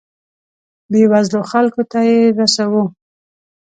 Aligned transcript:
بیوزلو 0.91 1.41
خلکو 1.51 1.81
ته 1.91 1.99
یې 2.09 2.19
رسوو. 2.37 2.83